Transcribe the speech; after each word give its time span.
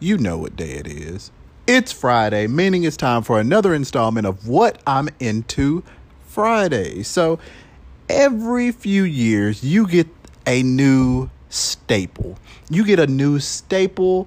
you 0.00 0.16
know 0.16 0.38
what 0.38 0.56
day 0.56 0.72
it 0.72 0.86
is. 0.86 1.30
It's 1.66 1.92
Friday, 1.92 2.46
meaning 2.46 2.84
it's 2.84 2.96
time 2.96 3.22
for 3.22 3.38
another 3.38 3.74
installment 3.74 4.26
of 4.26 4.48
What 4.48 4.80
I'm 4.86 5.10
Into 5.20 5.84
Friday. 6.24 7.02
So 7.02 7.38
every 8.08 8.72
few 8.72 9.04
years, 9.04 9.62
you 9.62 9.86
get 9.86 10.08
a 10.46 10.62
new 10.62 11.30
staple. 11.50 12.38
You 12.70 12.84
get 12.84 12.98
a 12.98 13.06
new 13.06 13.38
staple 13.38 14.26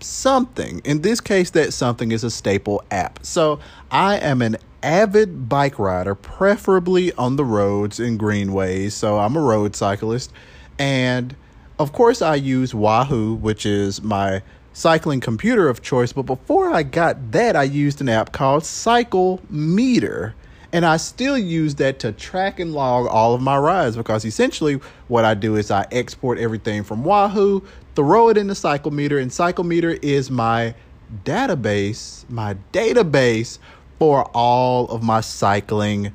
something. 0.00 0.80
In 0.84 1.02
this 1.02 1.20
case, 1.20 1.50
that 1.50 1.72
something 1.72 2.12
is 2.12 2.22
a 2.22 2.30
staple 2.30 2.82
app. 2.90 3.18
So 3.26 3.58
I 3.90 4.18
am 4.18 4.40
an 4.40 4.56
avid 4.82 5.48
bike 5.48 5.78
rider, 5.78 6.14
preferably 6.14 7.12
on 7.14 7.36
the 7.36 7.44
roads 7.44 7.98
and 7.98 8.18
greenways. 8.18 8.94
So 8.94 9.18
I'm 9.18 9.36
a 9.36 9.40
road 9.40 9.74
cyclist. 9.74 10.32
And 10.78 11.34
of 11.78 11.92
course, 11.92 12.22
I 12.22 12.36
use 12.36 12.74
Wahoo, 12.74 13.34
which 13.34 13.66
is 13.66 14.00
my 14.02 14.42
cycling 14.76 15.20
computer 15.20 15.70
of 15.70 15.80
choice. 15.80 16.12
But 16.12 16.24
before 16.24 16.70
I 16.70 16.82
got 16.82 17.32
that, 17.32 17.56
I 17.56 17.62
used 17.62 18.02
an 18.02 18.10
app 18.10 18.32
called 18.32 18.62
Cyclemeter. 18.62 20.34
And 20.70 20.84
I 20.84 20.98
still 20.98 21.38
use 21.38 21.76
that 21.76 21.98
to 22.00 22.12
track 22.12 22.60
and 22.60 22.74
log 22.74 23.06
all 23.06 23.32
of 23.32 23.40
my 23.40 23.56
rides 23.56 23.96
because 23.96 24.26
essentially 24.26 24.78
what 25.08 25.24
I 25.24 25.32
do 25.32 25.56
is 25.56 25.70
I 25.70 25.86
export 25.90 26.38
everything 26.38 26.84
from 26.84 27.04
Wahoo, 27.04 27.62
throw 27.94 28.28
it 28.28 28.36
in 28.36 28.48
the 28.48 28.54
Cyclemeter, 28.54 29.20
and 29.20 29.30
Cyclemeter 29.30 29.98
is 30.02 30.30
my 30.30 30.74
database, 31.24 32.28
my 32.28 32.56
database 32.74 33.58
for 33.98 34.24
all 34.34 34.88
of 34.88 35.02
my 35.02 35.22
cycling 35.22 36.12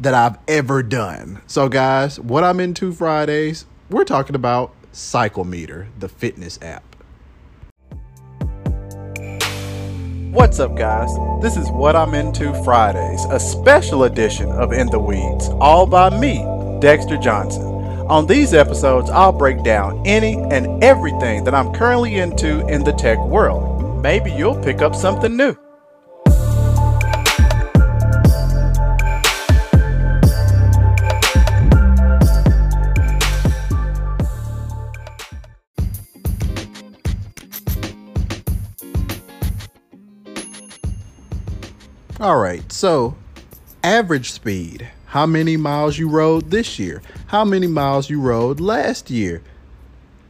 that 0.00 0.12
I've 0.12 0.36
ever 0.46 0.82
done. 0.82 1.40
So, 1.46 1.70
guys, 1.70 2.20
what 2.20 2.44
I'm 2.44 2.60
into 2.60 2.92
Fridays, 2.92 3.64
we're 3.88 4.04
talking 4.04 4.36
about 4.36 4.74
Cyclemeter, 4.92 5.86
the 5.98 6.10
fitness 6.10 6.58
app. 6.60 6.95
What's 10.36 10.60
up, 10.60 10.76
guys? 10.76 11.08
This 11.40 11.56
is 11.56 11.70
What 11.70 11.96
I'm 11.96 12.12
Into 12.12 12.52
Fridays, 12.62 13.24
a 13.30 13.40
special 13.40 14.04
edition 14.04 14.50
of 14.50 14.70
In 14.70 14.86
the 14.88 14.98
Weeds, 14.98 15.48
all 15.62 15.86
by 15.86 16.10
me, 16.10 16.44
Dexter 16.78 17.16
Johnson. 17.16 17.62
On 17.62 18.26
these 18.26 18.52
episodes, 18.52 19.08
I'll 19.08 19.32
break 19.32 19.64
down 19.64 20.06
any 20.06 20.34
and 20.50 20.84
everything 20.84 21.42
that 21.44 21.54
I'm 21.54 21.72
currently 21.72 22.16
into 22.16 22.66
in 22.66 22.84
the 22.84 22.92
tech 22.92 23.18
world. 23.18 24.02
Maybe 24.02 24.30
you'll 24.30 24.62
pick 24.62 24.82
up 24.82 24.94
something 24.94 25.38
new. 25.38 25.56
All 42.18 42.38
right, 42.38 42.72
so 42.72 43.14
average 43.84 44.32
speed. 44.32 44.88
How 45.04 45.26
many 45.26 45.58
miles 45.58 45.98
you 45.98 46.08
rode 46.08 46.50
this 46.50 46.78
year? 46.78 47.02
How 47.26 47.44
many 47.44 47.66
miles 47.66 48.08
you 48.08 48.22
rode 48.22 48.58
last 48.58 49.10
year? 49.10 49.42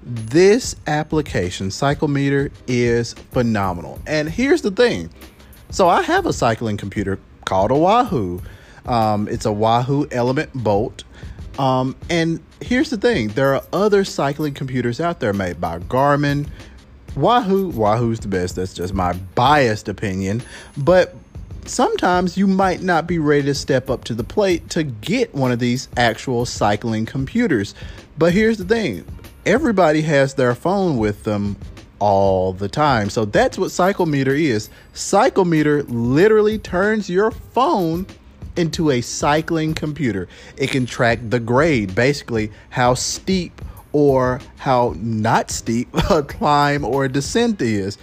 This 0.02 0.74
application, 0.88 1.68
Cyclemeter, 1.68 2.50
is 2.66 3.12
phenomenal. 3.12 4.00
And 4.04 4.28
here's 4.28 4.62
the 4.62 4.72
thing 4.72 5.10
so 5.70 5.88
I 5.88 6.02
have 6.02 6.26
a 6.26 6.32
cycling 6.32 6.76
computer 6.76 7.20
called 7.44 7.70
a 7.70 7.76
Wahoo. 7.76 8.42
Um, 8.84 9.28
it's 9.28 9.46
a 9.46 9.52
Wahoo 9.52 10.08
Element 10.10 10.50
Bolt. 10.54 11.04
Um, 11.56 11.94
and 12.10 12.42
here's 12.60 12.90
the 12.90 12.96
thing 12.96 13.28
there 13.28 13.54
are 13.54 13.62
other 13.72 14.04
cycling 14.04 14.54
computers 14.54 15.00
out 15.00 15.20
there 15.20 15.32
made 15.32 15.60
by 15.60 15.78
Garmin. 15.78 16.48
Wahoo, 17.14 17.68
Wahoo's 17.70 18.20
the 18.20 18.28
best. 18.28 18.56
That's 18.56 18.74
just 18.74 18.92
my 18.92 19.12
biased 19.34 19.88
opinion. 19.88 20.42
But 20.76 21.14
sometimes 21.68 22.36
you 22.36 22.46
might 22.46 22.82
not 22.82 23.06
be 23.06 23.18
ready 23.18 23.44
to 23.44 23.54
step 23.54 23.90
up 23.90 24.04
to 24.04 24.14
the 24.14 24.24
plate 24.24 24.68
to 24.70 24.82
get 24.82 25.34
one 25.34 25.52
of 25.52 25.58
these 25.58 25.88
actual 25.96 26.46
cycling 26.46 27.06
computers. 27.06 27.74
But 28.18 28.32
here's 28.32 28.58
the 28.58 28.64
thing 28.64 29.04
everybody 29.44 30.02
has 30.02 30.34
their 30.34 30.54
phone 30.54 30.96
with 30.96 31.24
them 31.24 31.56
all 31.98 32.52
the 32.52 32.68
time. 32.68 33.10
So 33.10 33.24
that's 33.24 33.58
what 33.58 33.70
Cyclemeter 33.70 34.38
is. 34.38 34.68
Cyclemeter 34.94 35.84
literally 35.88 36.58
turns 36.58 37.08
your 37.08 37.30
phone 37.30 38.06
into 38.56 38.90
a 38.90 39.00
cycling 39.00 39.74
computer. 39.74 40.28
It 40.56 40.70
can 40.70 40.86
track 40.86 41.18
the 41.22 41.40
grade, 41.40 41.94
basically 41.94 42.52
how 42.70 42.94
steep 42.94 43.60
or 43.92 44.40
how 44.56 44.94
not 44.98 45.50
steep 45.50 45.88
a 46.10 46.22
climb 46.22 46.84
or 46.84 47.04
a 47.04 47.08
descent 47.08 47.62
is. 47.62 47.98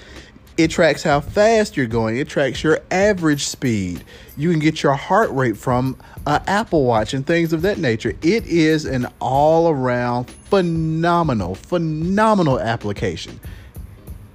It 0.56 0.70
tracks 0.70 1.02
how 1.02 1.20
fast 1.20 1.76
you're 1.76 1.88
going. 1.88 2.18
It 2.18 2.30
tracks 2.30 2.64
your 2.64 2.80
average 2.92 3.46
speed. 3.46 4.04
You 4.38 4.52
can 4.52 4.60
get 4.60 4.84
your 4.84 4.94
heart 4.94 5.32
rate 5.32 5.58
from 5.58 5.98
an 6.28 6.44
Apple 6.46 6.86
Watch 6.86 7.16
and 7.16 7.26
things 7.26 7.54
of 7.54 7.64
that 7.64 7.80
nature. 7.80 8.14
It 8.22 8.46
is 8.46 8.86
an 8.86 9.08
all 9.20 9.70
around 9.70 10.30
phenomenal, 10.30 11.56
phenomenal 11.56 12.60
application. 12.60 13.40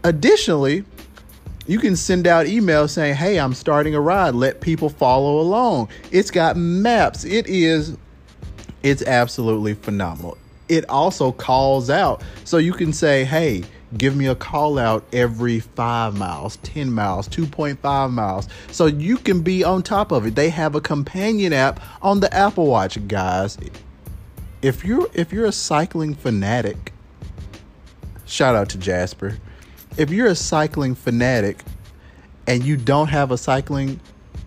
Additionally, 0.03 0.85
you 1.69 1.79
can 1.79 1.95
send 1.95 2.27
out 2.27 2.47
emails 2.47 2.91
saying, 2.91 3.15
Hey, 3.15 3.39
I'm 3.39 3.55
starting 3.55 3.95
a 3.95 4.01
ride. 4.01 4.35
Let 4.35 4.61
people 4.61 4.89
follow 4.89 5.41
along. 5.41 5.89
It's 6.11 6.33
got 6.33 6.57
maps. 6.57 7.25
It 7.25 7.47
is, 7.47 7.97
it's 8.83 9.03
absolutely 9.03 9.75
phenomenal. 9.75 10.37
It 10.69 10.89
also 10.89 11.31
calls 11.31 11.91
out. 11.91 12.23
So 12.45 12.57
you 12.57 12.73
can 12.73 12.93
say, 12.93 13.25
Hey, 13.25 13.63
give 13.97 14.17
me 14.17 14.27
a 14.27 14.35
call 14.35 14.79
out 14.79 15.05
every 15.13 15.61
five 15.61 16.17
miles, 16.17 16.57
10 16.59 16.93
miles, 16.93 17.29
2.5 17.29 18.11
miles. 18.13 18.49
So 18.71 18.87
you 18.87 19.17
can 19.17 19.43
be 19.43 19.65
on 19.65 19.83
top 19.83 20.13
of 20.13 20.27
it. 20.27 20.35
They 20.35 20.51
have 20.51 20.75
a 20.75 20.81
companion 20.81 21.53
app 21.53 21.81
on 22.03 22.21
the 22.21 22.33
Apple 22.35 22.67
Watch, 22.67 23.07
guys. 23.09 23.57
If 24.61 24.85
you're 24.85 25.09
if 25.15 25.33
you're 25.33 25.47
a 25.47 25.53
cycling 25.53 26.15
fanatic, 26.15 26.93
shout 28.27 28.57
out 28.57 28.69
to 28.71 28.79
Jasper. 28.79 29.39
If 29.97 30.11
you're 30.11 30.27
a 30.27 30.35
cycling 30.35 30.95
fanatic 30.95 31.61
and 32.47 32.65
you 32.65 32.77
don't 32.77 33.09
have 33.09 33.31
a 33.31 33.39
cycling 33.39 34.01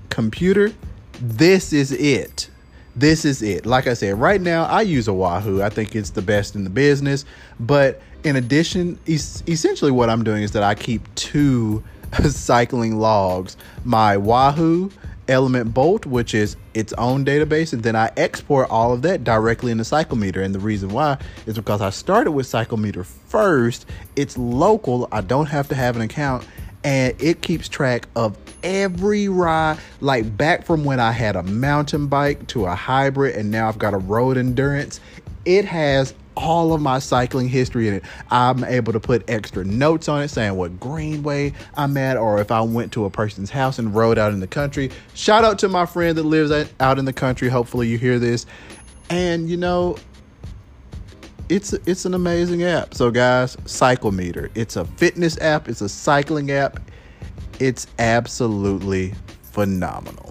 computer, 0.09 0.73
this 1.19 1.71
is 1.71 1.91
it 1.93 2.49
this 2.95 3.25
is 3.25 3.41
it. 3.41 3.65
Like 3.65 3.87
I 3.87 3.93
said, 3.93 4.19
right 4.19 4.41
now 4.41 4.65
I 4.65 4.81
use 4.81 5.07
a 5.07 5.13
Wahoo. 5.13 5.61
I 5.61 5.69
think 5.69 5.95
it's 5.95 6.11
the 6.11 6.21
best 6.21 6.55
in 6.55 6.63
the 6.63 6.69
business. 6.69 7.25
But 7.59 8.01
in 8.23 8.35
addition, 8.35 8.99
es- 9.07 9.43
essentially 9.47 9.91
what 9.91 10.09
I'm 10.09 10.23
doing 10.23 10.43
is 10.43 10.51
that 10.51 10.63
I 10.63 10.75
keep 10.75 11.13
two 11.15 11.83
cycling 12.29 12.99
logs 12.99 13.57
my 13.83 14.17
Wahoo 14.17 14.91
Element 15.27 15.73
Bolt, 15.73 16.05
which 16.05 16.33
is 16.33 16.57
its 16.73 16.93
own 16.93 17.23
database, 17.23 17.73
and 17.73 17.83
then 17.83 17.95
I 17.95 18.11
export 18.17 18.69
all 18.69 18.91
of 18.93 19.01
that 19.03 19.23
directly 19.23 19.71
into 19.71 19.83
Cyclemeter. 19.83 20.43
And 20.43 20.53
the 20.53 20.59
reason 20.59 20.89
why 20.89 21.17
is 21.45 21.55
because 21.55 21.81
I 21.81 21.89
started 21.89 22.31
with 22.31 22.47
Cyclemeter 22.47 23.05
first. 23.05 23.85
It's 24.15 24.37
local, 24.37 25.07
I 25.11 25.21
don't 25.21 25.45
have 25.45 25.69
to 25.69 25.75
have 25.75 25.95
an 25.95 26.01
account, 26.01 26.45
and 26.83 27.15
it 27.21 27.41
keeps 27.41 27.69
track 27.69 28.07
of 28.15 28.37
every 28.63 29.29
ride, 29.29 29.79
like 30.01 30.35
back 30.35 30.65
from 30.65 30.83
when 30.83 30.99
I 30.99 31.11
had 31.11 31.35
a 31.35 31.43
mountain 31.43 32.07
bike 32.07 32.47
to 32.47 32.65
a 32.65 32.75
hybrid, 32.75 33.35
and 33.35 33.51
now 33.51 33.69
I've 33.69 33.79
got 33.79 33.93
a 33.93 33.99
road 33.99 34.37
endurance. 34.37 34.99
It 35.45 35.65
has 35.65 36.13
all 36.35 36.73
of 36.73 36.81
my 36.81 36.99
cycling 36.99 37.47
history 37.47 37.87
in 37.87 37.95
it. 37.95 38.03
I'm 38.29 38.63
able 38.63 38.93
to 38.93 38.99
put 38.99 39.29
extra 39.29 39.63
notes 39.63 40.07
on 40.07 40.21
it 40.21 40.29
saying 40.29 40.55
what 40.55 40.79
greenway 40.79 41.53
I'm 41.75 41.97
at 41.97 42.17
or 42.17 42.39
if 42.39 42.51
I 42.51 42.61
went 42.61 42.91
to 42.93 43.05
a 43.05 43.09
person's 43.09 43.49
house 43.49 43.79
and 43.79 43.93
rode 43.93 44.17
out 44.17 44.33
in 44.33 44.39
the 44.39 44.47
country. 44.47 44.91
Shout 45.13 45.43
out 45.43 45.59
to 45.59 45.69
my 45.69 45.85
friend 45.85 46.17
that 46.17 46.23
lives 46.23 46.51
out 46.79 46.99
in 46.99 47.05
the 47.05 47.13
country. 47.13 47.49
Hopefully 47.49 47.87
you 47.87 47.97
hear 47.97 48.19
this. 48.19 48.45
And 49.09 49.49
you 49.49 49.57
know, 49.57 49.97
it's 51.49 51.73
it's 51.73 52.05
an 52.05 52.13
amazing 52.13 52.63
app. 52.63 52.93
So 52.93 53.11
guys, 53.11 53.55
Cyclemeter. 53.57 54.49
It's 54.55 54.77
a 54.77 54.85
fitness 54.85 55.37
app, 55.39 55.67
it's 55.67 55.81
a 55.81 55.89
cycling 55.89 56.51
app. 56.51 56.79
It's 57.59 57.87
absolutely 57.99 59.13
phenomenal. 59.43 60.30